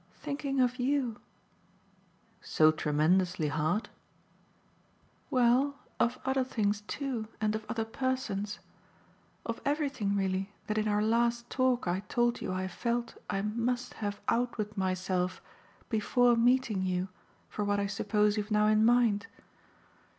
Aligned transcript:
"Thinking 0.15 0.59
of 0.59 0.77
YOU." 0.79 1.17
"So 2.41 2.71
tremendously 2.71 3.49
hard?" 3.49 3.87
"Well, 5.29 5.77
of 5.99 6.17
other 6.25 6.43
things 6.43 6.81
too 6.87 7.27
and 7.39 7.53
of 7.53 7.67
other 7.69 7.85
persons. 7.85 8.57
Of 9.45 9.61
everything 9.63 10.15
really 10.15 10.53
that 10.65 10.79
in 10.79 10.87
our 10.87 11.03
last 11.03 11.51
talk 11.51 11.87
I 11.87 11.99
told 12.09 12.41
you 12.41 12.51
I 12.51 12.67
felt 12.67 13.15
I 13.29 13.43
must 13.43 13.93
have 14.01 14.19
out 14.27 14.57
with 14.57 14.75
myself 14.75 15.39
before 15.87 16.35
meeting 16.35 16.81
you 16.81 17.09
for 17.47 17.63
what 17.63 17.79
I 17.79 17.85
suppose 17.85 18.37
you've 18.37 18.49
now 18.49 18.65
in 18.65 18.83
mind." 18.83 19.27